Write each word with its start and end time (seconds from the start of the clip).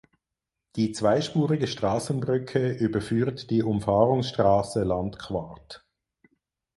Die 0.77 0.93
zweispurige 0.93 1.67
Strassenbrücke 1.67 2.69
überführt 2.71 3.51
die 3.51 3.61
Umfahrungsstrasse 3.61 4.83
Landquart. 4.83 5.85